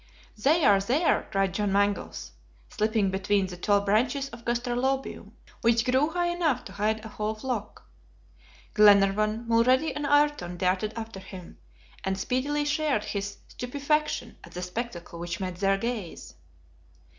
"They 0.35 0.65
are 0.65 0.79
there!" 0.79 1.27
cried 1.29 1.53
John 1.53 1.71
Mangles, 1.71 2.31
slipping 2.69 3.11
between 3.11 3.45
the 3.45 3.55
tall 3.55 3.81
branches 3.81 4.29
of 4.29 4.43
gastrolobium, 4.45 5.33
which 5.61 5.85
grew 5.85 6.09
high 6.09 6.29
enough 6.29 6.65
to 6.65 6.71
hide 6.73 7.05
a 7.05 7.07
whole 7.07 7.35
flock. 7.35 7.87
Glenarvan, 8.73 9.45
Mulrady, 9.47 9.93
and 9.95 10.07
Ayrton 10.07 10.57
darted 10.57 10.93
after 10.95 11.19
him, 11.19 11.59
and 12.03 12.17
speedily 12.17 12.65
shared 12.65 13.03
his 13.03 13.37
stupefaction 13.49 14.37
at 14.43 14.53
the 14.53 14.63
spectacle 14.63 15.19
which 15.19 15.39
met 15.39 15.57
their 15.57 15.77
gaze. 15.77 16.33